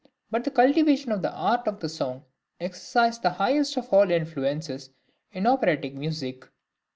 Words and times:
But 0.31 0.45
the 0.45 0.49
cultivation 0.49 1.11
of 1.11 1.21
the 1.21 1.31
art 1.31 1.67
of 1.67 1.91
song 1.91 2.23
exercised 2.59 3.21
the 3.21 3.29
highest 3.29 3.77
of 3.77 3.93
all 3.93 4.09
influences 4.09 4.89
on 5.35 5.45
operatic 5.45 5.93
music. 5.93 6.47